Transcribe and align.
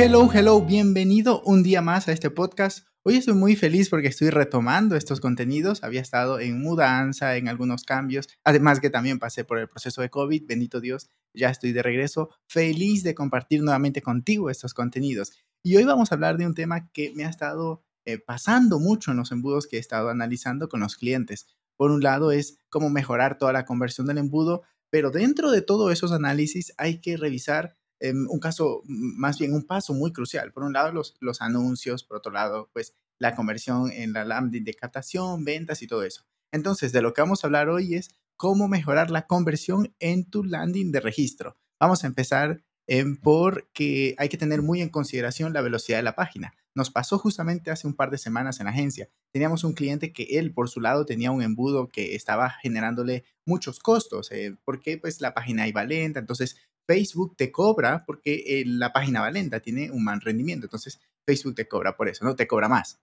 Hello, 0.00 0.30
hello, 0.32 0.60
bienvenido 0.62 1.42
un 1.42 1.64
día 1.64 1.82
más 1.82 2.06
a 2.06 2.12
este 2.12 2.30
podcast. 2.30 2.86
Hoy 3.02 3.16
estoy 3.16 3.34
muy 3.34 3.56
feliz 3.56 3.90
porque 3.90 4.06
estoy 4.06 4.30
retomando 4.30 4.94
estos 4.94 5.18
contenidos. 5.18 5.82
Había 5.82 6.00
estado 6.00 6.38
en 6.38 6.62
mudanza, 6.62 7.36
en 7.36 7.48
algunos 7.48 7.82
cambios. 7.82 8.28
Además 8.44 8.78
que 8.78 8.90
también 8.90 9.18
pasé 9.18 9.42
por 9.42 9.58
el 9.58 9.68
proceso 9.68 10.00
de 10.00 10.08
COVID. 10.08 10.46
Bendito 10.46 10.80
Dios, 10.80 11.10
ya 11.34 11.50
estoy 11.50 11.72
de 11.72 11.82
regreso. 11.82 12.30
Feliz 12.46 13.02
de 13.02 13.16
compartir 13.16 13.60
nuevamente 13.60 14.00
contigo 14.00 14.50
estos 14.50 14.72
contenidos. 14.72 15.32
Y 15.64 15.74
hoy 15.74 15.82
vamos 15.82 16.12
a 16.12 16.14
hablar 16.14 16.38
de 16.38 16.46
un 16.46 16.54
tema 16.54 16.92
que 16.92 17.12
me 17.16 17.24
ha 17.24 17.28
estado 17.28 17.82
eh, 18.04 18.18
pasando 18.18 18.78
mucho 18.78 19.10
en 19.10 19.16
los 19.16 19.32
embudos 19.32 19.66
que 19.66 19.78
he 19.78 19.80
estado 19.80 20.10
analizando 20.10 20.68
con 20.68 20.78
los 20.78 20.94
clientes. 20.94 21.48
Por 21.76 21.90
un 21.90 22.04
lado 22.04 22.30
es 22.30 22.60
cómo 22.68 22.88
mejorar 22.88 23.36
toda 23.36 23.52
la 23.52 23.64
conversión 23.64 24.06
del 24.06 24.18
embudo, 24.18 24.62
pero 24.90 25.10
dentro 25.10 25.50
de 25.50 25.60
todos 25.60 25.92
esos 25.92 26.12
análisis 26.12 26.72
hay 26.78 27.00
que 27.00 27.16
revisar 27.16 27.78
un 28.00 28.38
caso, 28.40 28.82
más 28.86 29.38
bien 29.38 29.52
un 29.52 29.66
paso 29.66 29.94
muy 29.94 30.12
crucial. 30.12 30.52
Por 30.52 30.62
un 30.62 30.72
lado, 30.72 30.92
los, 30.92 31.16
los 31.20 31.40
anuncios, 31.40 32.04
por 32.04 32.18
otro 32.18 32.32
lado, 32.32 32.70
pues 32.72 32.94
la 33.18 33.34
conversión 33.34 33.90
en 33.90 34.12
la 34.12 34.24
landing 34.24 34.64
de 34.64 34.74
captación, 34.74 35.44
ventas 35.44 35.82
y 35.82 35.86
todo 35.86 36.02
eso. 36.04 36.24
Entonces, 36.52 36.92
de 36.92 37.02
lo 37.02 37.12
que 37.12 37.20
vamos 37.20 37.42
a 37.42 37.48
hablar 37.48 37.68
hoy 37.68 37.94
es 37.94 38.10
cómo 38.36 38.68
mejorar 38.68 39.10
la 39.10 39.26
conversión 39.26 39.94
en 39.98 40.24
tu 40.24 40.44
landing 40.44 40.92
de 40.92 41.00
registro. 41.00 41.56
Vamos 41.80 42.04
a 42.04 42.06
empezar 42.06 42.62
porque 43.22 44.14
hay 44.16 44.28
que 44.28 44.38
tener 44.38 44.62
muy 44.62 44.80
en 44.80 44.88
consideración 44.88 45.52
la 45.52 45.60
velocidad 45.60 45.98
de 45.98 46.04
la 46.04 46.14
página. 46.14 46.54
Nos 46.74 46.90
pasó 46.90 47.18
justamente 47.18 47.70
hace 47.70 47.86
un 47.86 47.94
par 47.94 48.10
de 48.10 48.18
semanas 48.18 48.60
en 48.60 48.66
la 48.66 48.70
agencia. 48.70 49.10
Teníamos 49.32 49.64
un 49.64 49.74
cliente 49.74 50.12
que 50.12 50.38
él, 50.38 50.54
por 50.54 50.70
su 50.70 50.80
lado, 50.80 51.04
tenía 51.04 51.30
un 51.30 51.42
embudo 51.42 51.88
que 51.88 52.14
estaba 52.14 52.50
generándole 52.62 53.24
muchos 53.44 53.78
costos, 53.80 54.30
eh, 54.30 54.56
porque 54.64 54.96
pues 54.96 55.20
la 55.20 55.34
página 55.34 55.68
iba 55.68 55.84
lenta, 55.84 56.20
entonces 56.20 56.56
Facebook 56.88 57.36
te 57.36 57.52
cobra 57.52 58.04
porque 58.06 58.42
eh, 58.46 58.64
la 58.66 58.94
página 58.94 59.20
va 59.20 59.30
lenta, 59.30 59.60
tiene 59.60 59.90
un 59.90 60.02
mal 60.02 60.22
rendimiento. 60.22 60.66
Entonces, 60.66 60.98
Facebook 61.26 61.54
te 61.54 61.68
cobra 61.68 61.94
por 61.98 62.08
eso, 62.08 62.24
no 62.24 62.34
te 62.34 62.46
cobra 62.46 62.66
más. 62.66 62.98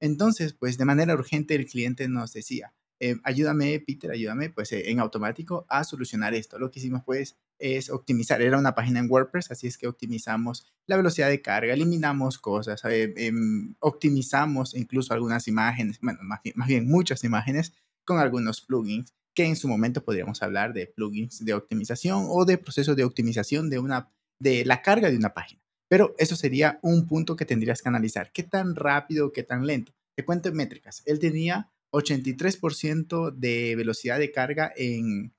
Entonces, 0.00 0.54
pues 0.54 0.76
de 0.76 0.84
manera 0.84 1.14
urgente 1.14 1.54
el 1.54 1.66
cliente 1.66 2.08
nos 2.08 2.32
decía, 2.32 2.74
eh, 2.98 3.14
ayúdame, 3.22 3.78
Peter, 3.78 4.10
ayúdame, 4.10 4.50
pues 4.50 4.72
eh, 4.72 4.90
en 4.90 4.98
automático 4.98 5.66
a 5.68 5.84
solucionar 5.84 6.34
esto. 6.34 6.58
Lo 6.58 6.68
que 6.72 6.80
hicimos, 6.80 7.02
pues, 7.06 7.38
es 7.60 7.90
optimizar. 7.90 8.42
Era 8.42 8.58
una 8.58 8.74
página 8.74 8.98
en 8.98 9.08
WordPress, 9.08 9.52
así 9.52 9.68
es 9.68 9.78
que 9.78 9.86
optimizamos 9.86 10.66
la 10.86 10.96
velocidad 10.96 11.28
de 11.28 11.40
carga, 11.40 11.74
eliminamos 11.74 12.38
cosas, 12.38 12.82
em, 12.84 13.76
optimizamos 13.78 14.74
incluso 14.74 15.14
algunas 15.14 15.46
imágenes, 15.46 16.00
bueno, 16.00 16.18
más 16.22 16.68
bien 16.68 16.88
muchas 16.88 17.22
imágenes 17.22 17.72
con 18.08 18.18
algunos 18.18 18.62
plugins 18.62 19.12
que 19.36 19.44
en 19.44 19.54
su 19.54 19.68
momento 19.68 20.02
podríamos 20.02 20.42
hablar 20.42 20.72
de 20.72 20.86
plugins 20.86 21.44
de 21.44 21.52
optimización 21.52 22.24
o 22.26 22.46
de 22.46 22.56
proceso 22.56 22.94
de 22.94 23.04
optimización 23.04 23.68
de, 23.68 23.78
una, 23.78 24.10
de 24.40 24.64
la 24.64 24.80
carga 24.80 25.10
de 25.10 25.18
una 25.18 25.34
página. 25.34 25.60
Pero 25.90 26.14
eso 26.16 26.34
sería 26.34 26.78
un 26.82 27.06
punto 27.06 27.36
que 27.36 27.44
tendrías 27.44 27.82
que 27.82 27.88
analizar. 27.90 28.32
¿Qué 28.32 28.42
tan 28.42 28.74
rápido, 28.74 29.30
qué 29.30 29.42
tan 29.42 29.66
lento? 29.66 29.92
Te 30.16 30.24
cuento 30.24 30.48
en 30.48 30.56
métricas. 30.56 31.02
Él 31.04 31.18
tenía 31.18 31.70
83% 31.92 33.32
de 33.32 33.76
velocidad 33.76 34.18
de 34.18 34.32
carga 34.32 34.72
en... 34.74 35.34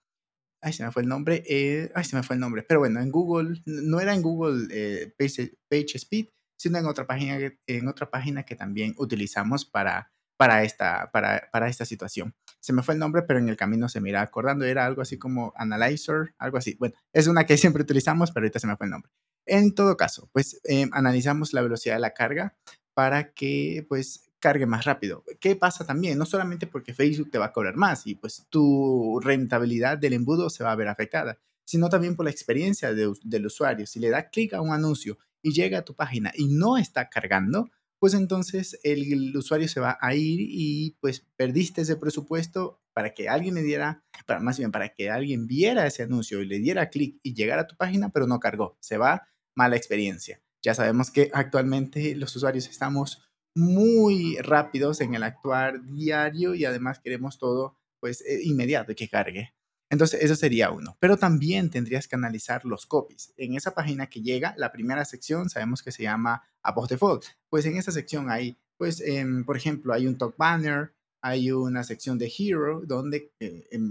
Ay, 0.62 0.74
se 0.74 0.84
me 0.84 0.92
fue 0.92 1.02
el 1.02 1.10
nombre. 1.10 1.44
Eh, 1.48 1.92
ay, 1.96 2.04
se 2.04 2.16
me 2.16 2.22
fue 2.22 2.36
el 2.36 2.40
nombre. 2.40 2.64
Pero 2.64 2.82
bueno, 2.82 3.02
en 3.02 3.12
Google, 3.12 3.62
no 3.66 4.00
era 4.00 4.14
en 4.14 4.22
Google 4.22 4.68
eh, 4.72 5.12
Page, 5.18 5.98
Speed, 5.98 6.28
sino 6.56 6.78
en 6.78 6.86
otra 6.86 7.08
página, 7.08 7.40
en 7.68 7.88
otra 7.88 8.12
página 8.12 8.44
que 8.44 8.56
también 8.56 8.94
utilizamos 8.98 9.66
para 9.66 10.12
para 10.40 10.64
esta, 10.64 11.12
para, 11.12 11.50
para 11.52 11.68
esta 11.68 11.84
situación. 11.84 12.34
Se 12.60 12.74
me 12.74 12.84
fue 12.84 12.94
el 12.94 13.00
nombre, 13.00 13.24
pero 13.24 13.40
en 13.40 13.50
el 13.50 13.58
camino 13.58 13.88
se 13.90 14.02
me 14.02 14.10
irá 14.10 14.22
acordando. 14.22 14.66
Era 14.66 14.86
algo 14.86 15.02
así 15.02 15.18
como 15.18 15.54
Analyzer, 15.56 16.34
algo 16.38 16.58
así. 16.58 16.76
Bueno, 16.80 16.96
es 17.14 17.28
una 17.28 17.46
que 17.46 17.58
siempre 17.58 17.84
utilizamos, 17.84 18.32
pero 18.32 18.46
ahorita 18.46 18.60
se 18.60 18.68
me 18.68 18.76
fue 18.76 18.88
el 18.88 18.92
nombre. 18.92 19.12
En 19.46 19.74
todo 19.74 19.98
caso, 19.98 20.30
pues 20.32 20.60
em, 20.66 20.90
analizamos 20.94 21.54
la 21.54 21.62
velocidad 21.62 21.96
de 21.96 22.02
la 22.02 22.14
carga 22.14 22.56
para 22.94 23.34
que 23.34 23.86
pues 23.90 24.30
cargue 24.40 24.66
más 24.66 24.86
rápido. 24.86 25.24
¿Qué 25.40 25.56
pasa 25.56 25.86
también? 25.86 26.18
No 26.18 26.26
solamente 26.26 26.68
porque 26.68 26.94
Facebook 26.94 27.32
te 27.32 27.38
va 27.38 27.46
a 27.46 27.54
cobrar 27.54 27.76
más 27.76 28.08
y 28.08 28.16
pues 28.16 28.46
tu 28.50 29.20
rentabilidad 29.22 29.98
del 29.98 30.14
embudo 30.14 30.50
se 30.50 30.64
va 30.64 30.72
a 30.72 30.76
ver 30.76 30.88
afectada, 30.88 31.38
sino 31.66 31.90
también 31.90 32.16
por 32.16 32.26
la 32.26 32.32
experiencia 32.32 32.94
del 32.94 33.46
usuario. 33.46 33.86
Si 33.86 34.00
le 34.00 34.10
da 34.10 34.30
clic 34.30 34.54
a 34.54 34.62
un 34.62 34.72
anuncio 34.72 35.18
y 35.42 35.54
llega 35.54 35.80
a 35.80 35.86
tu 35.86 35.96
página 35.96 36.32
y 36.36 36.48
no 36.48 36.78
está 36.78 37.10
cargando, 37.10 37.70
pues 38.00 38.14
entonces 38.14 38.80
el, 38.84 39.36
usuario 39.36 39.68
se 39.68 39.80
va 39.80 39.98
a 40.02 40.16
ir 40.16 40.40
y 40.42 40.98
pues 41.02 41.28
perdiste 41.36 41.82
ese 41.82 41.98
presupuesto 41.98 42.82
para 42.94 43.14
que 43.14 43.30
alguien 43.30 43.56
le 43.56 43.62
diera, 43.62 44.04
para, 44.26 44.40
más 44.40 44.58
bien 44.58 44.72
para 44.72 44.90
que 44.90 45.10
alguien 45.10 45.48
viera 45.48 45.86
ese 45.86 46.04
anuncio 46.04 46.42
y 46.42 46.46
le 46.46 46.60
diera 46.60 46.90
clic 46.90 47.20
y 47.24 47.34
llegara 47.34 47.64
a 47.64 47.68
tu 47.68 47.76
página, 47.76 48.10
pero 48.10 48.26
no 48.26 48.40
cargó. 48.40 48.78
Se 48.80 48.98
va 48.98 49.28
mala 49.56 49.76
experiencia. 49.76 50.42
Ya 50.62 50.74
sabemos 50.74 51.12
que 51.12 51.30
actualmente 51.34 52.16
los 52.16 52.36
usuarios 52.36 52.68
estamos 52.68 53.30
muy 53.56 54.38
rápidos 54.38 55.02
en 55.02 55.16
el 55.16 55.24
actuar 55.24 55.86
diario 55.86 56.56
y 56.56 56.66
además 56.66 57.00
queremos 57.00 57.38
todo 57.38 57.78
pues 58.00 58.22
eh, 58.22 58.40
inmediato 58.44 58.96
que 58.96 59.10
cargue. 59.10 59.54
Entonces, 59.90 60.22
eso 60.22 60.36
sería 60.36 60.72
uno. 60.72 60.98
Pero 61.00 61.18
también 61.18 61.70
tendrías 61.70 62.08
que 62.08 62.16
analizar 62.16 62.64
los 62.66 62.86
copies. 62.86 63.34
En 63.38 63.56
esa 63.56 63.74
página 63.74 64.08
que 64.08 64.22
llega, 64.22 64.54
la 64.58 64.72
primera 64.72 65.04
sección 65.04 65.50
sabemos 65.50 65.82
que 65.82 65.92
se 65.92 66.04
llama 66.04 66.44
Above 66.62 66.90
Default. 66.90 67.26
Pues 67.50 67.66
en 67.66 67.78
esa 67.78 67.92
sección 67.92 68.30
hay, 68.30 68.58
pues, 68.78 69.02
em, 69.02 69.44
por 69.46 69.58
ejemplo, 69.58 69.94
hay 69.94 70.06
un 70.08 70.18
top 70.18 70.36
banner, 70.38 70.94
hay 71.22 71.52
una 71.52 71.84
sección 71.84 72.18
de 72.18 72.32
Hero 72.38 72.82
donde 72.86 73.34
eh, 73.40 73.68
em, 73.72 73.90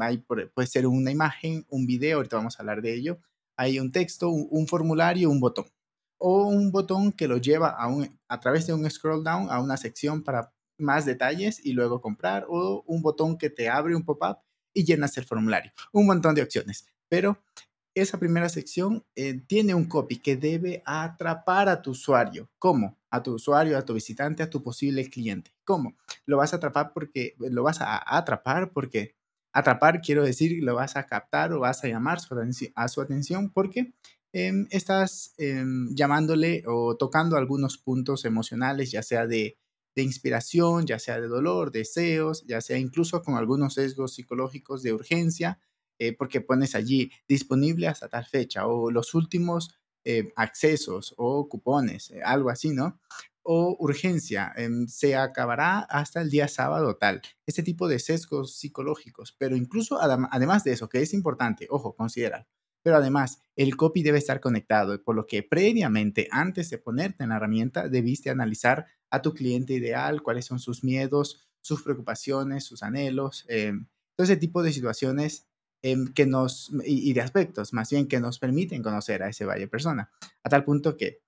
puede 0.54 0.66
ser 0.68 0.86
una 0.86 1.10
imagen, 1.10 1.66
un 1.68 1.86
video, 1.86 2.18
ahorita 2.18 2.36
vamos 2.36 2.58
a 2.58 2.62
hablar 2.62 2.80
de 2.80 2.94
ello. 2.94 3.18
Hay 3.56 3.80
un 3.80 3.90
texto, 3.92 4.30
un, 4.30 4.68
formulario, 4.68 5.30
un 5.30 5.40
botón. 5.40 5.66
O 6.18 6.46
un 6.46 6.70
botón 6.70 7.12
que 7.12 7.28
lo 7.28 7.38
lleva 7.38 7.76
a 8.28 8.40
través 8.40 8.66
de 8.66 8.72
un 8.72 8.88
scroll 8.88 9.24
down 9.24 9.48
a 9.50 9.60
una 9.60 9.76
sección 9.76 10.22
para 10.22 10.52
más 10.78 11.04
detalles 11.04 11.64
y 11.64 11.72
luego 11.72 12.00
comprar. 12.00 12.46
O 12.48 12.84
un 12.86 13.02
botón 13.02 13.36
que 13.36 13.50
te 13.50 13.68
abre 13.68 13.96
un 13.96 14.04
pop-up 14.04 14.38
y 14.72 14.84
llenas 14.84 15.16
el 15.18 15.24
formulario. 15.24 15.72
Un 15.92 16.06
montón 16.06 16.34
de 16.34 16.42
opciones. 16.42 16.86
Pero 17.08 17.38
esa 17.94 18.18
primera 18.18 18.48
sección 18.48 19.04
eh, 19.16 19.40
tiene 19.46 19.74
un 19.74 19.86
copy 19.86 20.18
que 20.18 20.36
debe 20.36 20.82
atrapar 20.86 21.68
a 21.68 21.82
tu 21.82 21.90
usuario. 21.90 22.50
¿Cómo? 22.58 22.98
A 23.10 23.22
tu 23.22 23.34
usuario, 23.34 23.76
a 23.76 23.84
tu 23.84 23.94
visitante, 23.94 24.42
a 24.42 24.50
tu 24.50 24.62
posible 24.62 25.08
cliente. 25.08 25.52
¿Cómo? 25.64 25.96
Lo 26.26 26.36
vas 26.36 26.52
a 26.52 26.56
atrapar 26.56 26.92
porque 26.92 27.34
lo 27.38 27.62
vas 27.62 27.80
a 27.80 28.16
atrapar 28.16 28.72
porque 28.72 29.16
atrapar 29.52 30.00
quiero 30.00 30.24
decir 30.24 30.62
lo 30.62 30.74
vas 30.74 30.96
a 30.96 31.06
captar 31.06 31.52
o 31.52 31.60
vas 31.60 31.82
a 31.82 31.88
llamar 31.88 32.18
a 32.74 32.88
su 32.88 33.00
atención 33.00 33.50
porque 33.50 33.94
em, 34.32 34.66
estás 34.70 35.34
em, 35.38 35.94
llamándole 35.94 36.62
o 36.66 36.96
tocando 36.96 37.36
algunos 37.36 37.78
puntos 37.78 38.24
emocionales, 38.24 38.90
ya 38.90 39.02
sea 39.02 39.26
de 39.26 39.58
de 39.98 40.04
inspiración, 40.04 40.86
ya 40.86 41.00
sea 41.00 41.20
de 41.20 41.26
dolor, 41.26 41.72
deseos, 41.72 42.44
ya 42.46 42.60
sea 42.60 42.78
incluso 42.78 43.20
con 43.20 43.34
algunos 43.34 43.74
sesgos 43.74 44.14
psicológicos 44.14 44.84
de 44.84 44.92
urgencia, 44.92 45.58
eh, 45.98 46.16
porque 46.16 46.40
pones 46.40 46.76
allí 46.76 47.10
disponible 47.26 47.88
hasta 47.88 48.08
tal 48.08 48.24
fecha 48.24 48.68
o 48.68 48.92
los 48.92 49.14
últimos 49.14 49.74
eh, 50.04 50.32
accesos 50.36 51.14
o 51.16 51.48
cupones, 51.48 52.12
eh, 52.12 52.20
algo 52.24 52.48
así, 52.48 52.70
¿no? 52.70 53.00
O 53.42 53.76
urgencia, 53.80 54.52
em, 54.54 54.86
se 54.86 55.16
acabará 55.16 55.80
hasta 55.80 56.20
el 56.20 56.30
día 56.30 56.46
sábado 56.46 56.96
tal. 56.96 57.20
Este 57.44 57.64
tipo 57.64 57.88
de 57.88 57.98
sesgos 57.98 58.56
psicológicos, 58.56 59.34
pero 59.36 59.56
incluso 59.56 59.98
además 60.00 60.62
de 60.62 60.74
eso, 60.74 60.88
que 60.88 61.02
es 61.02 61.12
importante, 61.12 61.66
ojo, 61.70 61.96
considera, 61.96 62.46
pero 62.82 62.96
además 62.96 63.42
el 63.56 63.76
copy 63.76 64.02
debe 64.02 64.18
estar 64.18 64.40
conectado, 64.40 65.02
por 65.02 65.16
lo 65.16 65.26
que 65.26 65.42
previamente, 65.42 66.28
antes 66.30 66.70
de 66.70 66.78
ponerte 66.78 67.24
en 67.24 67.30
la 67.30 67.36
herramienta, 67.36 67.88
debiste 67.88 68.30
analizar 68.30 68.86
a 69.10 69.22
tu 69.22 69.34
cliente 69.34 69.74
ideal, 69.74 70.22
cuáles 70.22 70.44
son 70.44 70.58
sus 70.58 70.84
miedos, 70.84 71.48
sus 71.60 71.82
preocupaciones, 71.82 72.64
sus 72.64 72.82
anhelos, 72.82 73.44
eh, 73.48 73.72
todo 74.16 74.24
ese 74.24 74.36
tipo 74.36 74.62
de 74.62 74.72
situaciones 74.72 75.46
em, 75.82 76.12
que 76.12 76.26
nos, 76.26 76.72
y, 76.84 77.12
de 77.12 77.20
aspectos 77.20 77.72
más 77.72 77.90
bien 77.90 78.08
que 78.08 78.20
nos 78.20 78.38
permiten 78.38 78.82
conocer 78.82 79.22
a 79.22 79.28
ese 79.28 79.44
valle 79.44 79.68
persona, 79.68 80.10
a 80.42 80.48
tal 80.48 80.64
punto 80.64 80.96
que 80.96 81.20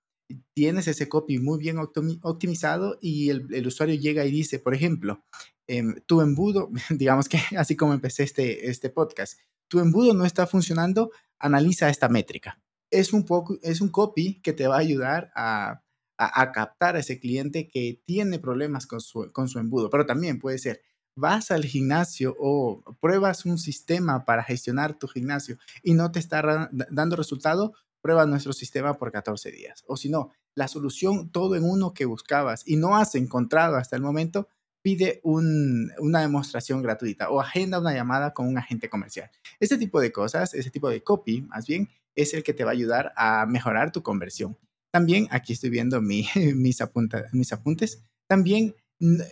tienes 0.55 0.89
ese 0.89 1.09
copy 1.09 1.39
muy 1.39 1.59
bien 1.59 1.79
optimizado 1.79 2.99
y 3.01 3.31
el, 3.31 3.67
usuario 3.67 3.97
llega 3.97 4.25
y 4.25 4.31
dice, 4.31 4.59
por 4.59 4.75
ejemplo, 4.75 5.25
em, 5.67 5.97
tu 6.07 6.21
embudo, 6.21 6.71
digamos 6.91 7.29
que 7.29 7.39
así 7.57 7.77
como 7.77 7.93
empecé 7.95 8.25
este, 8.25 8.71
este 8.71 8.91
podcast, 8.91 9.39
tu 9.69 9.79
embudo 9.79 10.15
no 10.15 10.25
está 10.25 10.47
funcionando, 10.47 11.13
analiza 11.41 11.89
esta 11.89 12.09
métrica. 12.09 12.63
Es 12.91 13.13
un, 13.13 13.25
poco, 13.25 13.59
es 13.63 13.81
un 13.81 13.89
copy 13.89 14.41
que 14.43 14.53
te 14.53 14.67
va 14.67 14.77
a 14.77 14.81
ayudar 14.81 15.33
a, 15.35 15.83
a, 16.17 16.53
captar 16.53 16.97
a 16.97 17.01
ese 17.01 17.19
cliente 17.19 17.69
que 17.69 18.03
tiene 18.05 18.39
problemas 18.39 18.87
con 18.87 19.01
su, 19.01 19.31
con 19.33 19.49
su 19.49 19.59
embudo, 19.59 19.91
pero 19.91 20.07
también 20.07 20.39
puede 20.39 20.59
ser, 20.59 20.83
vas 21.17 21.51
al 21.51 21.65
gimnasio 21.65 22.37
o 22.39 22.83
pruebas 23.01 23.47
un 23.47 23.59
sistema 23.59 24.25
para 24.25 24.45
gestionar 24.45 24.99
tu 24.99 25.09
gimnasio 25.09 25.59
y 25.83 25.95
no 25.95 26.13
te 26.13 26.19
está 26.19 26.71
dando 26.91 27.17
resultado, 27.17 27.75
prueba 28.03 28.27
nuestro 28.27 28.53
sistema 28.53 28.95
por 28.95 29.13
14 29.13 29.51
días. 29.51 29.85
O 29.87 29.97
si 29.97 30.09
no, 30.09 30.31
la 30.55 30.69
solución 30.69 31.31
todo 31.31 31.57
en 31.57 31.65
uno 31.65 31.95
que 31.95 32.05
buscabas 32.05 32.67
y 32.67 32.77
no 32.77 32.97
has 32.97 33.15
encontrado 33.15 33.77
hasta 33.77 33.97
el 33.97 34.03
momento, 34.03 34.49
pide 34.83 35.21
una 35.25 36.21
demostración 36.21 36.83
gratuita 36.83 37.31
o 37.31 37.41
agenda 37.41 37.79
una 37.79 37.95
llamada 37.95 38.33
con 38.33 38.49
un 38.49 38.59
agente 38.59 38.89
comercial. 38.89 39.31
Este 39.59 39.79
tipo 39.79 40.01
de 40.01 40.13
cosas, 40.13 40.55
ese 40.55 40.71
tipo 40.71 40.89
de 40.89 41.03
copy, 41.03 41.43
más 41.43 41.67
bien, 41.67 41.89
es 42.15 42.35
el 42.35 42.43
que 42.43 42.55
te 42.55 42.65
va 42.65 42.71
a 42.71 42.75
ayudar 42.75 43.13
a 43.17 43.47
mejorar 43.47 43.93
tu 43.93 44.03
conversión. 44.03 44.57
También, 44.91 45.29
aquí 45.31 45.53
estoy 45.53 45.71
viendo 45.71 46.01
mis, 46.03 46.29
mis 46.55 46.81
apuntes, 46.81 48.03
también 48.27 48.75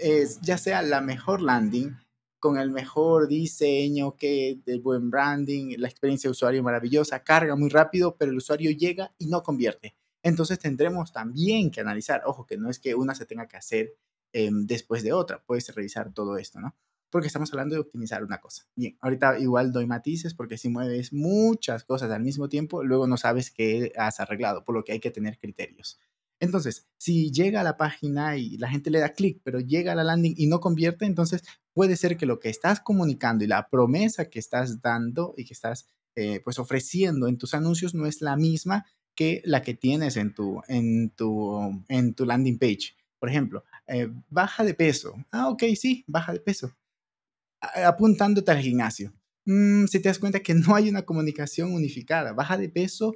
es, 0.00 0.40
ya 0.40 0.58
sea 0.58 0.82
la 0.82 1.00
mejor 1.00 1.40
landing, 1.40 1.96
con 2.40 2.58
el 2.58 2.70
mejor 2.70 3.26
diseño, 3.26 4.16
que 4.16 4.60
de 4.64 4.78
buen 4.78 5.10
branding, 5.10 5.74
la 5.78 5.88
experiencia 5.88 6.28
de 6.28 6.32
usuario 6.32 6.62
maravillosa, 6.62 7.24
carga 7.24 7.56
muy 7.56 7.68
rápido, 7.68 8.16
pero 8.16 8.30
el 8.30 8.36
usuario 8.36 8.70
llega 8.70 9.12
y 9.18 9.26
no 9.26 9.42
convierte. 9.42 9.96
Entonces 10.22 10.58
tendremos 10.58 11.12
también 11.12 11.70
que 11.70 11.80
analizar, 11.80 12.22
ojo, 12.26 12.46
que 12.46 12.56
no 12.56 12.70
es 12.70 12.78
que 12.78 12.94
una 12.94 13.14
se 13.14 13.26
tenga 13.26 13.48
que 13.48 13.56
hacer 13.56 13.96
em, 14.32 14.66
después 14.66 15.02
de 15.02 15.12
otra, 15.12 15.42
puedes 15.44 15.74
revisar 15.74 16.12
todo 16.12 16.36
esto, 16.36 16.60
¿no? 16.60 16.74
Porque 17.10 17.26
estamos 17.26 17.50
hablando 17.52 17.74
de 17.74 17.80
optimizar 17.80 18.22
una 18.22 18.40
cosa. 18.40 18.66
Bien, 18.74 18.98
ahorita 19.00 19.38
igual 19.38 19.72
doy 19.72 19.86
matices 19.86 20.34
porque 20.34 20.58
si 20.58 20.68
mueves 20.68 21.12
muchas 21.12 21.84
cosas 21.84 22.10
al 22.10 22.22
mismo 22.22 22.48
tiempo, 22.48 22.84
luego 22.84 23.06
no 23.06 23.16
sabes 23.16 23.50
qué 23.50 23.92
has 23.96 24.20
arreglado, 24.20 24.64
por 24.64 24.74
lo 24.74 24.84
que 24.84 24.92
hay 24.92 25.00
que 25.00 25.10
tener 25.10 25.38
criterios. 25.38 25.98
Entonces, 26.40 26.86
si 26.98 27.32
llega 27.32 27.60
a 27.60 27.64
la 27.64 27.76
página 27.76 28.36
y 28.36 28.56
la 28.58 28.68
gente 28.68 28.90
le 28.90 29.00
da 29.00 29.10
clic, 29.10 29.40
pero 29.42 29.58
llega 29.58 29.92
a 29.92 29.94
la 29.94 30.04
landing 30.04 30.34
y 30.36 30.46
no 30.46 30.60
convierte, 30.60 31.04
entonces 31.04 31.42
puede 31.72 31.96
ser 31.96 32.16
que 32.16 32.26
lo 32.26 32.38
que 32.38 32.48
estás 32.48 32.80
comunicando 32.80 33.44
y 33.44 33.48
la 33.48 33.68
promesa 33.68 34.30
que 34.30 34.38
estás 34.38 34.80
dando 34.80 35.34
y 35.36 35.44
que 35.44 35.54
estás 35.54 35.88
eh, 36.14 36.40
pues 36.44 36.58
ofreciendo 36.58 37.28
en 37.28 37.38
tus 37.38 37.54
anuncios 37.54 37.94
no 37.94 38.06
es 38.06 38.20
la 38.20 38.36
misma 38.36 38.86
que 39.14 39.42
la 39.44 39.62
que 39.62 39.74
tienes 39.74 40.16
en 40.16 40.32
tu, 40.32 40.62
en 40.68 41.10
tu, 41.10 41.84
en 41.88 42.14
tu 42.14 42.24
landing 42.24 42.58
page. 42.58 42.96
Por 43.18 43.28
ejemplo, 43.28 43.64
eh, 43.88 44.08
baja 44.28 44.64
de 44.64 44.74
peso. 44.74 45.14
Ah, 45.30 45.48
ok, 45.48 45.64
sí, 45.74 46.04
baja 46.06 46.32
de 46.32 46.40
peso. 46.40 46.76
Apuntándote 47.60 48.50
al 48.50 48.58
gimnasio. 48.58 49.12
Mm, 49.46 49.86
si 49.86 50.00
te 50.00 50.08
das 50.08 50.18
cuenta 50.18 50.40
que 50.40 50.54
no 50.54 50.74
hay 50.74 50.88
una 50.88 51.02
comunicación 51.02 51.72
unificada. 51.72 52.32
Baja 52.32 52.56
de 52.56 52.68
peso 52.68 53.14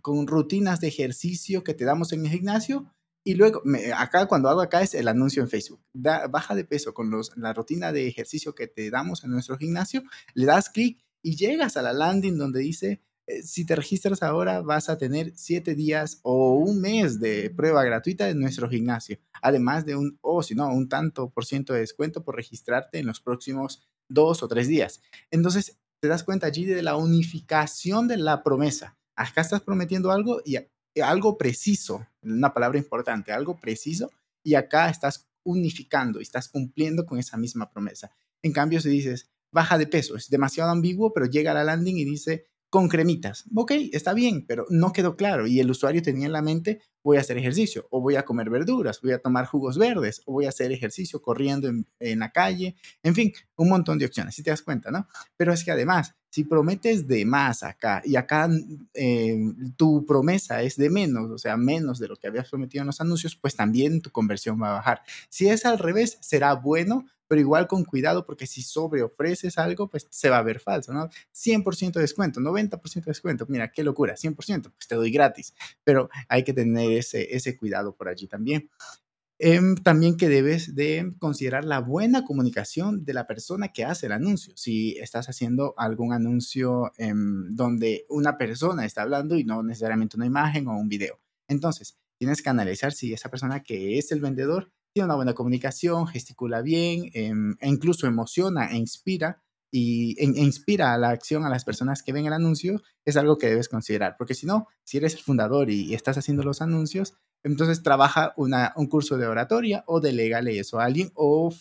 con 0.00 0.26
rutinas 0.26 0.80
de 0.80 0.88
ejercicio 0.88 1.62
que 1.62 1.74
te 1.74 1.84
damos 1.84 2.12
en 2.12 2.24
el 2.24 2.30
gimnasio. 2.30 2.90
Y 3.22 3.34
luego, 3.34 3.62
acá 3.96 4.26
cuando 4.26 4.48
hago 4.48 4.62
acá 4.62 4.82
es 4.82 4.94
el 4.94 5.08
anuncio 5.08 5.42
en 5.42 5.48
Facebook. 5.50 5.82
baja 5.92 6.54
de 6.54 6.64
peso 6.64 6.94
con 6.94 7.10
los, 7.10 7.36
la 7.36 7.52
rutina 7.52 7.92
de 7.92 8.06
ejercicio 8.06 8.54
que 8.54 8.68
te 8.68 8.88
damos 8.88 9.24
en 9.24 9.32
nuestro 9.32 9.58
gimnasio. 9.58 10.04
Le 10.34 10.46
das 10.46 10.70
clic 10.70 11.04
y 11.22 11.36
llegas 11.36 11.76
a 11.76 11.82
la 11.82 11.92
landing 11.92 12.38
donde 12.38 12.60
dice, 12.60 13.02
si 13.42 13.64
te 13.64 13.76
registras 13.76 14.22
ahora 14.22 14.62
vas 14.62 14.88
a 14.88 14.98
tener 14.98 15.32
siete 15.34 15.74
días 15.74 16.20
o 16.22 16.54
un 16.54 16.80
mes 16.80 17.20
de 17.20 17.50
prueba 17.50 17.84
gratuita 17.84 18.28
en 18.28 18.40
nuestro 18.40 18.68
gimnasio. 18.68 19.18
Además 19.42 19.84
de 19.84 19.96
un, 19.96 20.18
o 20.20 20.42
si 20.42 20.54
no, 20.54 20.68
un 20.68 20.88
tanto 20.88 21.30
por 21.30 21.44
ciento 21.44 21.72
de 21.72 21.80
descuento 21.80 22.24
por 22.24 22.36
registrarte 22.36 22.98
en 22.98 23.06
los 23.06 23.20
próximos 23.20 23.82
dos 24.08 24.42
o 24.42 24.48
tres 24.48 24.68
días. 24.68 25.02
Entonces, 25.30 25.78
te 26.00 26.08
das 26.08 26.24
cuenta 26.24 26.46
allí 26.46 26.64
de 26.64 26.82
la 26.82 26.96
unificación 26.96 28.06
de 28.06 28.18
la 28.18 28.42
promesa 28.42 28.96
acá 29.16 29.40
estás 29.40 29.62
prometiendo 29.62 30.12
algo 30.12 30.42
y 30.44 30.58
algo 31.00 31.36
preciso, 31.36 32.06
una 32.22 32.52
palabra 32.52 32.78
importante, 32.78 33.32
algo 33.32 33.58
preciso, 33.58 34.10
y 34.44 34.54
acá 34.54 34.88
estás 34.88 35.28
unificando 35.42 36.20
y 36.20 36.22
estás 36.22 36.48
cumpliendo 36.48 37.06
con 37.06 37.18
esa 37.18 37.36
misma 37.36 37.70
promesa. 37.70 38.10
En 38.42 38.52
cambio, 38.52 38.80
si 38.80 38.90
dices, 38.90 39.30
baja 39.50 39.78
de 39.78 39.86
peso, 39.86 40.16
es 40.16 40.28
demasiado 40.28 40.70
ambiguo, 40.70 41.12
pero 41.12 41.26
llega 41.26 41.50
a 41.50 41.54
la 41.54 41.64
landing 41.64 41.96
y 41.96 42.04
dice, 42.04 42.46
con 42.70 42.88
cremitas. 42.88 43.44
Ok, 43.54 43.72
está 43.92 44.14
bien, 44.14 44.44
pero 44.46 44.66
no 44.70 44.92
quedó 44.92 45.16
claro 45.16 45.46
y 45.46 45.60
el 45.60 45.70
usuario 45.70 46.02
tenía 46.02 46.26
en 46.26 46.32
la 46.32 46.42
mente, 46.42 46.80
voy 47.06 47.18
a 47.18 47.20
hacer 47.20 47.38
ejercicio, 47.38 47.86
o 47.90 48.00
voy 48.00 48.16
a 48.16 48.24
comer 48.24 48.50
verduras, 48.50 49.00
voy 49.00 49.12
a 49.12 49.18
tomar 49.18 49.46
jugos 49.46 49.78
verdes, 49.78 50.22
o 50.26 50.32
voy 50.32 50.46
a 50.46 50.48
hacer 50.48 50.72
ejercicio 50.72 51.22
corriendo 51.22 51.68
en, 51.68 51.86
en 52.00 52.18
la 52.18 52.32
calle, 52.32 52.74
en 53.04 53.14
fin, 53.14 53.32
un 53.54 53.68
montón 53.68 53.96
de 53.96 54.06
opciones, 54.06 54.34
si 54.34 54.42
te 54.42 54.50
das 54.50 54.60
cuenta, 54.60 54.90
¿no? 54.90 55.06
Pero 55.36 55.52
es 55.52 55.62
que 55.62 55.70
además, 55.70 56.16
si 56.30 56.42
prometes 56.42 57.06
de 57.06 57.24
más 57.24 57.62
acá 57.62 58.02
y 58.04 58.16
acá 58.16 58.50
eh, 58.92 59.38
tu 59.76 60.04
promesa 60.04 60.62
es 60.62 60.76
de 60.76 60.90
menos, 60.90 61.30
o 61.30 61.38
sea, 61.38 61.56
menos 61.56 62.00
de 62.00 62.08
lo 62.08 62.16
que 62.16 62.26
habías 62.26 62.50
prometido 62.50 62.82
en 62.82 62.88
los 62.88 63.00
anuncios, 63.00 63.36
pues 63.36 63.54
también 63.54 64.02
tu 64.02 64.10
conversión 64.10 64.60
va 64.60 64.70
a 64.70 64.74
bajar. 64.74 65.02
Si 65.28 65.48
es 65.48 65.64
al 65.64 65.78
revés, 65.78 66.18
será 66.20 66.54
bueno, 66.54 67.06
pero 67.28 67.40
igual 67.40 67.66
con 67.66 67.84
cuidado 67.84 68.24
porque 68.24 68.46
si 68.46 68.62
sobre 68.62 69.02
ofreces 69.02 69.58
algo, 69.58 69.88
pues 69.88 70.06
se 70.10 70.30
va 70.30 70.38
a 70.38 70.42
ver 70.42 70.60
falso, 70.60 70.92
¿no? 70.92 71.08
100% 71.34 71.92
de 71.92 72.00
descuento, 72.00 72.40
90% 72.40 72.94
de 72.94 73.10
descuento, 73.10 73.46
mira, 73.48 73.70
qué 73.72 73.82
locura, 73.82 74.14
100%, 74.14 74.34
pues 74.36 74.86
te 74.86 74.94
doy 74.94 75.10
gratis, 75.10 75.54
pero 75.84 76.08
hay 76.28 76.44
que 76.44 76.52
tener 76.52 76.95
ese, 76.98 77.56
cuidado 77.56 77.94
por 77.96 78.08
allí 78.08 78.26
también. 78.26 78.70
Em, 79.38 79.76
también 79.76 80.16
que 80.16 80.30
debes 80.30 80.74
de 80.74 81.12
considerar 81.18 81.64
la 81.64 81.80
buena 81.80 82.24
comunicación 82.24 83.04
de 83.04 83.12
la 83.12 83.26
persona 83.26 83.68
que 83.68 83.84
hace 83.84 84.06
el 84.06 84.12
anuncio. 84.12 84.54
Si 84.56 84.96
estás 84.98 85.28
haciendo 85.28 85.74
algún 85.76 86.12
anuncio 86.14 86.92
em, 86.96 87.54
donde 87.54 88.06
una 88.08 88.38
persona 88.38 88.86
está 88.86 89.02
hablando 89.02 89.36
y 89.36 89.44
no 89.44 89.62
necesariamente 89.62 90.16
una 90.16 90.26
imagen 90.26 90.68
o 90.68 90.78
un 90.78 90.88
video. 90.88 91.20
Entonces, 91.48 91.98
tienes 92.18 92.42
que 92.42 92.48
analizar 92.50 92.92
si 92.92 93.12
esa 93.12 93.28
persona 93.30 93.62
que 93.62 93.98
es 93.98 94.10
el 94.10 94.20
vendedor 94.20 94.72
tiene 94.94 95.06
una 95.06 95.16
buena 95.16 95.34
comunicación, 95.34 96.06
gesticula 96.06 96.62
bien 96.62 97.10
em, 97.12 97.56
e 97.60 97.68
incluso 97.68 98.06
emociona 98.06 98.70
e 98.72 98.78
inspira 98.78 99.42
y 99.70 100.16
e 100.18 100.24
inspira 100.24 100.92
a 100.92 100.98
la 100.98 101.10
acción 101.10 101.44
a 101.44 101.50
las 101.50 101.64
personas 101.64 102.02
que 102.02 102.12
ven 102.12 102.26
el 102.26 102.32
anuncio, 102.32 102.82
es 103.04 103.16
algo 103.16 103.38
que 103.38 103.48
debes 103.48 103.68
considerar. 103.68 104.16
Porque 104.16 104.34
si 104.34 104.46
no, 104.46 104.68
si 104.84 104.98
eres 104.98 105.14
el 105.14 105.20
fundador 105.20 105.70
y 105.70 105.94
estás 105.94 106.18
haciendo 106.18 106.42
los 106.42 106.62
anuncios, 106.62 107.14
entonces 107.42 107.82
trabaja 107.82 108.34
un 108.36 108.86
curso 108.88 109.18
de 109.18 109.26
oratoria 109.26 109.84
o 109.86 110.00
delegale 110.00 110.58
eso 110.58 110.80
a 110.80 110.84
alguien 110.84 111.10
o 111.14 111.54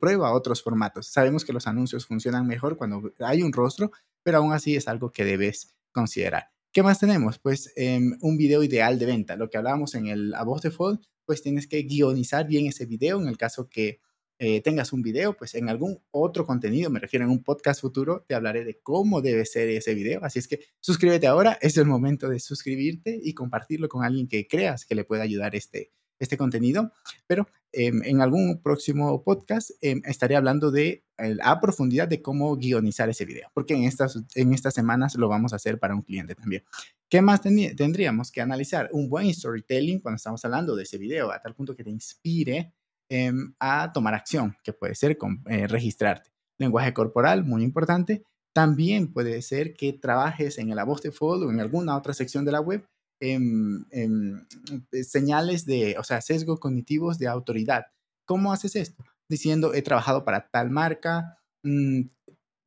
prueba 0.00 0.32
otros 0.32 0.62
formatos. 0.62 1.06
Sabemos 1.06 1.44
que 1.44 1.52
los 1.52 1.66
anuncios 1.66 2.06
funcionan 2.06 2.46
mejor 2.46 2.76
cuando 2.76 3.12
hay 3.20 3.42
un 3.42 3.52
rostro, 3.52 3.92
pero 4.22 4.38
aún 4.38 4.52
así 4.52 4.74
es 4.76 4.88
algo 4.88 5.12
que 5.12 5.24
debes 5.24 5.74
considerar. 5.92 6.48
¿Qué 6.72 6.82
más 6.82 6.98
tenemos? 6.98 7.38
Pues 7.38 7.72
em, 7.76 8.16
un 8.22 8.38
video 8.38 8.62
ideal 8.62 8.98
de 8.98 9.06
venta. 9.06 9.36
Lo 9.36 9.50
que 9.50 9.58
hablábamos 9.58 9.94
en 9.94 10.06
el 10.06 10.34
A 10.34 10.42
Voz 10.42 10.62
Default, 10.62 11.04
pues 11.26 11.42
tienes 11.42 11.66
que 11.66 11.82
guionizar 11.82 12.46
bien 12.46 12.66
ese 12.66 12.86
video 12.86 13.20
en 13.20 13.28
el 13.28 13.36
caso 13.36 13.68
que 13.68 14.00
eh, 14.38 14.60
tengas 14.60 14.92
un 14.92 15.02
video, 15.02 15.36
pues 15.36 15.54
en 15.54 15.68
algún 15.68 16.00
otro 16.10 16.46
contenido, 16.46 16.90
me 16.90 16.98
refiero 16.98 17.24
en 17.24 17.30
un 17.30 17.44
podcast 17.44 17.80
futuro, 17.80 18.24
te 18.26 18.34
hablaré 18.34 18.64
de 18.64 18.80
cómo 18.82 19.20
debe 19.20 19.44
ser 19.46 19.68
ese 19.68 19.94
video. 19.94 20.24
Así 20.24 20.38
es 20.38 20.48
que 20.48 20.60
suscríbete 20.80 21.26
ahora, 21.26 21.58
es 21.60 21.76
el 21.76 21.86
momento 21.86 22.28
de 22.28 22.40
suscribirte 22.40 23.18
y 23.22 23.34
compartirlo 23.34 23.88
con 23.88 24.04
alguien 24.04 24.26
que 24.26 24.48
creas 24.48 24.84
que 24.84 24.94
le 24.94 25.04
pueda 25.04 25.22
ayudar 25.22 25.54
este, 25.54 25.92
este 26.18 26.36
contenido. 26.36 26.92
Pero 27.26 27.46
em, 27.72 28.02
en 28.04 28.20
algún 28.20 28.60
próximo 28.62 29.22
podcast 29.22 29.70
em, 29.80 30.02
estaré 30.04 30.36
hablando 30.36 30.70
de 30.70 31.04
a 31.42 31.60
profundidad 31.60 32.08
de 32.08 32.20
cómo 32.20 32.56
guionizar 32.56 33.08
ese 33.08 33.24
video, 33.24 33.48
porque 33.54 33.74
en 33.74 33.84
estas, 33.84 34.18
en 34.34 34.52
estas 34.52 34.74
semanas 34.74 35.14
lo 35.14 35.28
vamos 35.28 35.52
a 35.52 35.56
hacer 35.56 35.78
para 35.78 35.94
un 35.94 36.02
cliente 36.02 36.34
también. 36.34 36.64
¿Qué 37.08 37.22
más 37.22 37.42
tendríamos 37.42 38.32
que 38.32 38.40
analizar? 38.40 38.88
Un 38.92 39.08
buen 39.08 39.32
storytelling 39.32 40.00
cuando 40.00 40.16
estamos 40.16 40.44
hablando 40.44 40.74
de 40.74 40.82
ese 40.82 40.98
video, 40.98 41.30
a 41.30 41.40
tal 41.40 41.54
punto 41.54 41.76
que 41.76 41.84
te 41.84 41.90
inspire 41.90 42.72
Em, 43.10 43.54
a 43.60 43.92
tomar 43.92 44.14
acción, 44.14 44.56
que 44.64 44.72
puede 44.72 44.94
ser 44.94 45.18
con, 45.18 45.42
eh, 45.46 45.66
registrarte. 45.66 46.30
Lenguaje 46.58 46.94
corporal, 46.94 47.44
muy 47.44 47.62
importante. 47.62 48.24
También 48.54 49.12
puede 49.12 49.42
ser 49.42 49.74
que 49.74 49.92
trabajes 49.92 50.58
en 50.58 50.70
el 50.70 50.82
voz 50.86 51.02
de 51.02 51.12
o 51.20 51.50
en 51.50 51.60
alguna 51.60 51.96
otra 51.96 52.14
sección 52.14 52.44
de 52.44 52.52
la 52.52 52.60
web 52.60 52.86
en, 53.20 53.86
eh, 53.90 55.04
señales 55.04 55.66
de, 55.66 55.96
o 55.98 56.04
sea, 56.04 56.20
sesgos 56.20 56.58
cognitivos 56.58 57.18
de 57.18 57.28
autoridad. 57.28 57.84
¿Cómo 58.26 58.52
haces 58.52 58.76
esto? 58.76 59.04
Diciendo, 59.28 59.74
he 59.74 59.82
trabajado 59.82 60.24
para 60.24 60.48
tal 60.48 60.70
marca, 60.70 61.38
mm, 61.62 62.02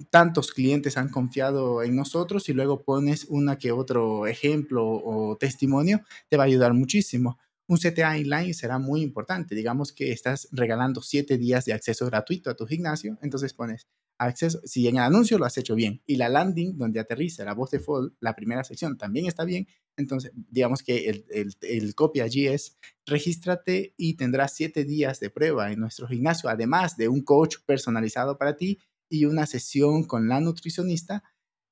tantos 0.09 0.51
clientes 0.51 0.97
han 0.97 1.09
confiado 1.09 1.81
en 1.83 1.95
nosotros 1.95 2.49
y 2.49 2.53
luego 2.53 2.83
pones 2.83 3.25
una 3.29 3.57
que 3.57 3.71
otro 3.71 4.27
ejemplo 4.27 4.85
o 4.87 5.37
testimonio, 5.37 6.01
te 6.29 6.37
va 6.37 6.43
a 6.43 6.47
ayudar 6.47 6.73
muchísimo 6.73 7.37
un 7.67 7.77
CTA 7.77 8.17
inline 8.17 8.53
será 8.53 8.79
muy 8.79 9.01
importante. 9.01 9.55
Digamos 9.55 9.91
que 9.91 10.11
estás 10.11 10.47
regalando 10.51 11.01
siete 11.01 11.37
días 11.37 11.65
de 11.65 11.73
acceso 11.73 12.05
gratuito 12.05 12.49
a 12.49 12.55
tu 12.55 12.65
gimnasio, 12.65 13.17
entonces 13.21 13.53
pones 13.53 13.87
acceso, 14.17 14.61
si 14.63 14.87
en 14.87 14.95
el 14.95 15.03
anuncio 15.03 15.37
lo 15.37 15.45
has 15.45 15.57
hecho 15.57 15.75
bien 15.75 16.01
y 16.05 16.15
la 16.15 16.29
landing 16.29 16.77
donde 16.77 16.99
aterriza 16.99 17.43
la 17.43 17.53
voz 17.53 17.71
de 17.71 17.79
default, 17.79 18.13
la 18.19 18.35
primera 18.35 18.63
sección 18.63 18.97
también 18.97 19.25
está 19.25 19.43
bien, 19.43 19.67
entonces 19.97 20.31
digamos 20.33 20.83
que 20.83 21.09
el, 21.09 21.25
el, 21.29 21.53
el 21.61 21.95
copy 21.95 22.21
allí 22.21 22.47
es 22.47 22.77
regístrate 23.05 23.93
y 23.97 24.15
tendrás 24.15 24.53
siete 24.53 24.83
días 24.83 25.19
de 25.19 25.29
prueba 25.29 25.71
en 25.71 25.79
nuestro 25.79 26.07
gimnasio, 26.07 26.49
además 26.49 26.97
de 26.97 27.07
un 27.07 27.23
coach 27.23 27.57
personalizado 27.65 28.37
para 28.37 28.55
ti 28.55 28.79
y 29.09 29.25
una 29.25 29.45
sesión 29.45 30.03
con 30.03 30.27
la 30.27 30.39
nutricionista. 30.39 31.23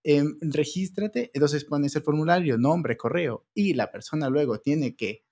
Eh, 0.06 0.24
regístrate, 0.42 1.32
entonces 1.34 1.64
pones 1.64 1.96
el 1.96 2.02
formulario, 2.02 2.58
nombre, 2.58 2.98
correo 2.98 3.46
y 3.54 3.74
la 3.74 3.90
persona 3.90 4.30
luego 4.30 4.60
tiene 4.60 4.98
que 4.98 5.24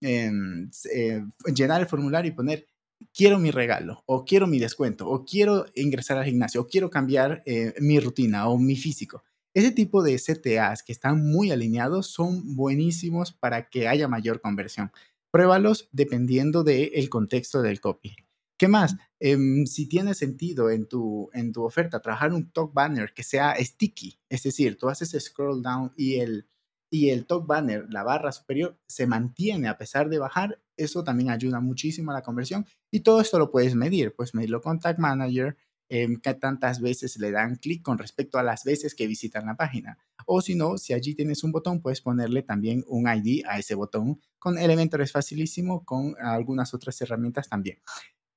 Em, 0.00 0.70
eh, 0.92 1.24
llenar 1.54 1.80
el 1.80 1.86
formulario 1.86 2.30
y 2.30 2.34
poner 2.34 2.66
quiero 3.14 3.38
mi 3.38 3.50
regalo, 3.50 4.02
o 4.06 4.24
quiero 4.24 4.46
mi 4.46 4.58
descuento, 4.58 5.08
o 5.08 5.24
quiero 5.24 5.66
ingresar 5.74 6.18
al 6.18 6.24
gimnasio, 6.24 6.62
o 6.62 6.66
quiero 6.66 6.90
cambiar 6.90 7.42
eh, 7.46 7.74
mi 7.80 7.98
rutina 8.00 8.48
o 8.48 8.58
mi 8.58 8.76
físico. 8.76 9.22
Ese 9.54 9.72
tipo 9.72 10.02
de 10.02 10.16
CTAs 10.18 10.82
que 10.82 10.92
están 10.92 11.24
muy 11.24 11.50
alineados 11.50 12.08
son 12.08 12.56
buenísimos 12.56 13.32
para 13.32 13.70
que 13.70 13.88
haya 13.88 14.06
mayor 14.06 14.40
conversión. 14.40 14.92
Pruébalos 15.30 15.88
dependiendo 15.92 16.62
del 16.62 17.08
contexto 17.08 17.62
del 17.62 17.80
copy. 17.80 18.16
¿Qué 18.58 18.68
más? 18.68 18.96
Em, 19.18 19.66
si 19.66 19.86
tiene 19.86 20.14
sentido 20.14 20.70
en 20.70 20.86
tu, 20.86 21.30
en 21.32 21.52
tu 21.52 21.64
oferta 21.64 22.00
trabajar 22.00 22.32
un 22.32 22.50
talk 22.50 22.72
banner 22.72 23.12
que 23.14 23.22
sea 23.22 23.54
sticky, 23.58 24.18
es 24.28 24.42
decir, 24.42 24.76
tú 24.78 24.88
haces 24.88 25.16
scroll 25.22 25.62
down 25.62 25.92
y 25.96 26.16
el, 26.16 26.46
y 26.90 27.10
el 27.10 27.26
talk 27.26 27.46
banner, 27.46 27.86
la 27.90 28.02
barra 28.02 28.32
superior, 28.32 28.78
se 28.86 29.06
mantiene 29.06 29.68
a 29.68 29.78
pesar 29.78 30.08
de 30.08 30.18
bajar, 30.18 30.60
eso 30.76 31.04
también 31.04 31.30
ayuda 31.30 31.60
muchísimo 31.60 32.10
a 32.10 32.14
la 32.14 32.22
conversión 32.22 32.66
y 32.90 33.00
todo 33.00 33.20
esto 33.20 33.38
lo 33.38 33.50
puedes 33.50 33.74
medir, 33.74 34.14
pues 34.14 34.34
medirlo 34.34 34.60
con 34.60 34.78
Tag 34.78 34.98
Manager, 34.98 35.56
eh, 35.88 36.08
tantas 36.40 36.80
veces 36.80 37.16
le 37.18 37.30
dan 37.30 37.56
clic 37.56 37.82
con 37.82 37.98
respecto 37.98 38.38
a 38.38 38.42
las 38.42 38.64
veces 38.64 38.94
que 38.94 39.06
visitan 39.06 39.46
la 39.46 39.56
página. 39.56 39.98
O 40.26 40.40
si 40.40 40.56
no, 40.56 40.78
si 40.78 40.92
allí 40.92 41.14
tienes 41.14 41.44
un 41.44 41.52
botón, 41.52 41.80
puedes 41.80 42.00
ponerle 42.00 42.42
también 42.42 42.84
un 42.88 43.06
ID 43.08 43.44
a 43.48 43.58
ese 43.58 43.74
botón. 43.76 44.20
Con 44.38 44.58
Elementor 44.58 45.02
es 45.02 45.12
facilísimo, 45.12 45.84
con 45.84 46.16
algunas 46.20 46.74
otras 46.74 47.00
herramientas 47.00 47.48
también. 47.48 47.78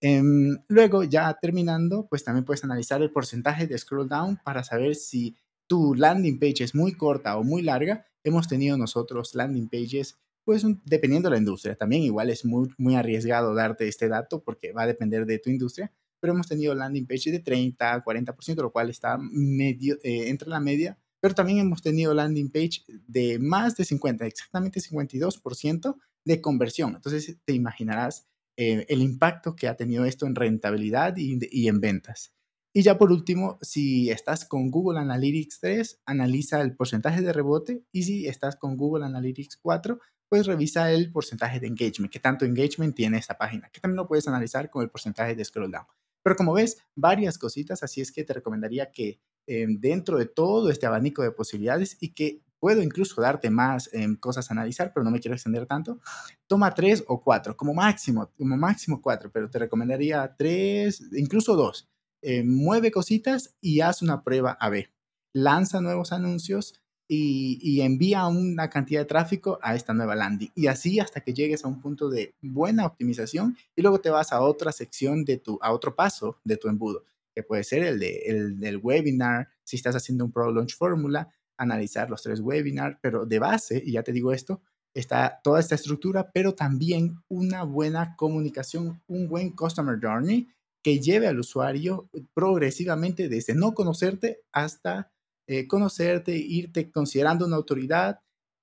Em, 0.01 0.57
luego, 0.67 1.03
ya 1.03 1.33
terminando, 1.41 2.07
pues 2.07 2.23
también 2.23 2.45
puedes 2.45 2.63
analizar 2.63 3.01
el 3.01 3.11
porcentaje 3.11 3.67
de 3.67 3.77
scroll 3.77 4.07
down 4.07 4.37
para 4.43 4.63
saber 4.63 4.95
si 4.95 5.35
tu 5.67 5.93
landing 5.95 6.39
page 6.39 6.63
es 6.63 6.75
muy 6.75 6.93
corta 6.93 7.37
o 7.37 7.43
muy 7.43 7.61
larga. 7.63 8.05
Hemos 8.23 8.47
tenido 8.47 8.77
nosotros 8.77 9.35
landing 9.35 9.69
pages, 9.69 10.17
pues 10.43 10.65
dependiendo 10.85 11.29
de 11.29 11.35
la 11.35 11.39
industria. 11.39 11.75
También 11.75 12.03
igual 12.03 12.29
es 12.29 12.45
muy, 12.45 12.69
muy 12.77 12.95
arriesgado 12.95 13.53
darte 13.53 13.87
este 13.87 14.07
dato 14.07 14.43
porque 14.43 14.71
va 14.71 14.83
a 14.83 14.87
depender 14.87 15.25
de 15.25 15.39
tu 15.39 15.49
industria, 15.49 15.91
pero 16.19 16.33
hemos 16.33 16.47
tenido 16.47 16.75
landing 16.75 17.05
pages 17.05 17.31
de 17.31 17.39
30, 17.39 18.03
40%, 18.03 18.55
lo 18.61 18.71
cual 18.71 18.89
está 18.89 19.17
medio, 19.19 19.97
eh, 20.03 20.29
entre 20.29 20.49
la 20.49 20.59
media. 20.59 20.97
Pero 21.21 21.35
también 21.35 21.59
hemos 21.59 21.81
tenido 21.81 22.13
landing 22.13 22.49
page 22.49 22.83
de 23.07 23.39
más 23.39 23.75
de 23.75 23.85
50, 23.85 24.25
exactamente 24.25 24.79
52% 24.79 25.95
de 26.25 26.41
conversión. 26.41 26.95
Entonces 26.95 27.37
te 27.43 27.53
imaginarás 27.53 28.27
eh, 28.61 28.85
el 28.89 29.01
impacto 29.01 29.55
que 29.55 29.67
ha 29.67 29.75
tenido 29.75 30.05
esto 30.05 30.25
en 30.25 30.35
rentabilidad 30.35 31.15
y, 31.17 31.67
en 31.67 31.79
ventas. 31.79 32.33
Y 32.71 32.83
ya 32.83 32.97
por 32.97 33.11
último, 33.11 33.57
si 33.61 34.11
estás 34.11 34.45
con 34.45 34.69
Google 34.69 34.99
Analytics 34.99 35.59
3, 35.59 36.01
analiza 36.05 36.61
el 36.61 36.75
porcentaje 36.75 37.21
de 37.21 37.33
rebote 37.33 37.83
y 37.91 38.03
si 38.03 38.27
estás 38.27 38.55
con 38.55 38.77
Google 38.77 39.05
Analytics 39.05 39.57
4, 39.57 39.99
pues 40.29 40.45
revisa 40.45 40.91
el 40.91 41.11
porcentaje 41.11 41.59
de 41.59 41.67
engagement, 41.67 42.11
qué 42.11 42.19
tanto 42.19 42.45
engagement 42.45 42.95
tiene 42.95 43.17
esta 43.17 43.37
página, 43.37 43.69
que 43.69 43.79
también 43.79 43.97
lo 43.97 44.07
puedes 44.07 44.27
analizar 44.27 44.69
con 44.69 44.83
el 44.83 44.89
porcentaje 44.89 45.35
de 45.35 45.43
scroll 45.43 45.71
down. 45.71 45.85
Pero 46.21 46.35
como 46.35 46.53
ves, 46.53 46.77
varias 46.95 47.39
cositas, 47.39 47.81
así 47.81 48.01
es 48.01 48.11
que 48.11 48.23
te 48.23 48.33
recomendaría 48.33 48.91
que 48.91 49.19
eh, 49.47 49.65
dentro 49.67 50.19
de 50.19 50.27
todo 50.27 50.69
este 50.69 50.85
abanico 50.85 51.23
de 51.23 51.31
posibilidades 51.31 51.97
y 51.99 52.13
que 52.13 52.43
puedo 52.59 52.83
incluso 52.83 53.19
darte 53.19 53.49
más 53.49 53.89
em, 53.93 54.15
cosas 54.15 54.49
a 54.49 54.53
analizar, 54.53 54.91
pero 54.93 55.03
no 55.03 55.09
me 55.09 55.19
quiero 55.19 55.33
extender 55.33 55.65
tanto. 55.65 55.99
Toma 56.45 56.73
tres 56.75 57.03
o 57.07 57.21
cuatro, 57.21 57.57
como 57.57 57.73
máximo, 57.73 58.29
como 58.37 58.57
máximo 58.57 59.01
cuatro, 59.01 59.31
pero 59.31 59.49
te 59.49 59.57
recomendaría 59.57 60.35
tres, 60.37 61.01
incluso 61.13 61.55
dos. 61.55 61.89
Eh, 62.21 62.43
mueve 62.43 62.91
cositas 62.91 63.55
y 63.61 63.81
haz 63.81 64.01
una 64.01 64.23
prueba 64.23 64.57
A-B. 64.59 64.89
Lanza 65.33 65.79
nuevos 65.79 66.11
anuncios 66.11 66.81
y, 67.07 67.81
envía 67.81 68.27
una 68.27 68.69
cantidad 68.69 69.01
de 69.01 69.05
tráfico 69.05 69.57
a 69.63 69.75
esta 69.75 69.93
nueva 69.93 70.15
landing. 70.15 70.51
Y 70.53 70.67
así 70.67 70.99
hasta 70.99 71.21
que 71.21 71.33
llegues 71.33 71.65
a 71.65 71.67
un 71.67 71.81
punto 71.81 72.09
de 72.09 72.35
buena 72.41 72.85
optimización 72.85 73.57
y 73.75 73.81
luego 73.81 73.99
te 73.99 74.11
vas 74.11 74.31
a 74.31 74.41
otra 74.41 74.71
sección 74.71 75.25
de 75.25 75.37
tu, 75.37 75.57
a 75.61 75.71
otro 75.73 75.95
paso 75.95 76.37
de 76.43 76.57
tu 76.57 76.67
embudo, 76.67 77.03
que 77.33 77.41
puede 77.41 77.63
ser 77.63 77.83
el, 77.83 77.99
de, 77.99 78.21
el 78.27 78.59
del 78.59 78.77
webinar, 78.77 79.49
si 79.63 79.75
estás 79.75 79.95
haciendo 79.95 80.25
un 80.25 80.31
Pro 80.31 80.51
Launch 80.51 80.75
Fórmula, 80.75 81.29
analizar 81.57 82.09
los 82.09 82.21
tres 82.21 82.41
webinars, 82.41 82.97
pero 83.01 83.25
de 83.25 83.39
base, 83.39 83.81
y 83.83 83.93
ya 83.93 84.03
te 84.03 84.13
digo 84.13 84.31
esto, 84.31 84.61
está 84.93 85.39
toda 85.43 85.59
esta 85.59 85.75
estructura, 85.75 86.31
pero 86.31 86.53
también 86.53 87.17
una 87.27 87.63
buena 87.63 88.15
comunicación, 88.15 89.01
un 89.07 89.27
buen 89.27 89.51
customer 89.51 89.99
journey 90.01 90.47
que 90.83 90.99
lleve 90.99 91.27
al 91.27 91.39
usuario 91.39 92.09
progresivamente 92.33 93.29
desde 93.29 93.55
no 93.55 93.73
conocerte 93.73 94.41
hasta 94.51 95.11
eh, 95.47 95.67
conocerte, 95.67 96.37
irte 96.37 96.91
considerando 96.91 97.45
una 97.45 97.55
autoridad, 97.55 98.19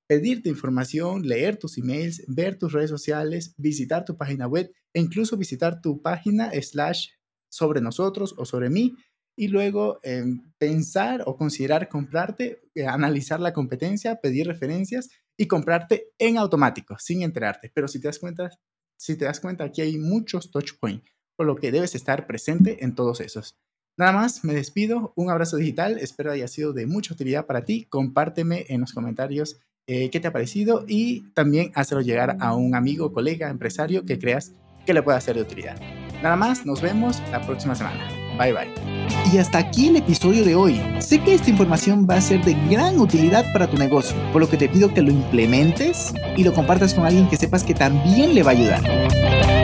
pedirte 0.06 0.48
información, 0.48 1.26
leer 1.26 1.56
tus 1.56 1.78
emails, 1.78 2.22
ver 2.28 2.58
tus 2.58 2.72
redes 2.72 2.90
sociales, 2.90 3.54
visitar 3.56 4.04
tu 4.04 4.16
página 4.16 4.46
web 4.46 4.70
e 4.94 5.00
incluso 5.00 5.36
visitar 5.36 5.80
tu 5.80 6.00
página 6.00 6.50
slash 6.62 7.08
sobre 7.50 7.80
nosotros 7.80 8.34
o 8.38 8.44
sobre 8.44 8.70
mí 8.70 8.94
y 9.36 9.48
luego 9.48 10.00
em, 10.02 10.52
pensar 10.58 11.22
o 11.26 11.36
considerar 11.36 11.88
comprarte, 11.88 12.62
eh, 12.74 12.86
analizar 12.86 13.40
la 13.40 13.52
competencia, 13.52 14.20
pedir 14.20 14.46
referencias 14.46 15.10
y 15.36 15.46
comprarte 15.46 16.08
en 16.18 16.38
automático, 16.38 16.96
sin 16.98 17.22
enterarte. 17.22 17.70
Pero 17.74 17.88
si 17.88 18.00
te 18.00 18.08
das 18.08 18.18
cuenta, 18.18 18.50
si 18.96 19.16
te 19.16 19.26
das 19.26 19.40
cuenta, 19.40 19.64
aquí 19.64 19.82
hay 19.82 19.98
muchos 19.98 20.50
touch 20.50 20.72
points, 20.80 21.10
por 21.36 21.46
lo 21.46 21.56
que 21.56 21.72
debes 21.72 21.94
estar 21.94 22.26
presente 22.26 22.84
en 22.84 22.94
todos 22.94 23.20
esos. 23.20 23.56
Nada 23.98 24.12
más, 24.12 24.44
me 24.44 24.54
despido, 24.54 25.12
un 25.16 25.30
abrazo 25.30 25.56
digital, 25.56 25.98
espero 25.98 26.32
haya 26.32 26.48
sido 26.48 26.72
de 26.72 26.86
mucha 26.86 27.14
utilidad 27.14 27.46
para 27.46 27.64
ti, 27.64 27.86
compárteme 27.88 28.66
en 28.68 28.82
los 28.82 28.92
comentarios 28.92 29.58
eh, 29.86 30.10
qué 30.10 30.20
te 30.20 30.28
ha 30.28 30.32
parecido 30.32 30.84
y 30.86 31.30
también 31.30 31.70
hazlo 31.74 32.00
llegar 32.00 32.36
a 32.40 32.54
un 32.54 32.74
amigo, 32.74 33.12
colega, 33.12 33.48
empresario 33.48 34.04
que 34.04 34.18
creas 34.18 34.52
que 34.84 34.92
le 34.92 35.02
pueda 35.02 35.20
ser 35.20 35.36
de 35.36 35.42
utilidad. 35.42 35.80
Nada 36.22 36.36
más, 36.36 36.66
nos 36.66 36.82
vemos 36.82 37.22
la 37.30 37.40
próxima 37.46 37.74
semana. 37.74 38.08
Bye 38.36 38.52
bye. 38.52 38.96
Y 39.32 39.38
hasta 39.38 39.58
aquí 39.58 39.88
el 39.88 39.96
episodio 39.96 40.44
de 40.44 40.54
hoy. 40.54 40.80
Sé 41.00 41.22
que 41.22 41.34
esta 41.34 41.50
información 41.50 42.06
va 42.08 42.16
a 42.16 42.20
ser 42.20 42.44
de 42.44 42.54
gran 42.70 42.98
utilidad 42.98 43.44
para 43.52 43.68
tu 43.70 43.76
negocio, 43.76 44.16
por 44.32 44.40
lo 44.40 44.48
que 44.48 44.56
te 44.56 44.68
pido 44.68 44.92
que 44.92 45.02
lo 45.02 45.10
implementes 45.10 46.12
y 46.36 46.44
lo 46.44 46.52
compartas 46.52 46.92
con 46.92 47.06
alguien 47.06 47.28
que 47.28 47.36
sepas 47.36 47.64
que 47.64 47.74
también 47.74 48.34
le 48.34 48.42
va 48.42 48.50
a 48.50 48.54
ayudar. 48.54 49.55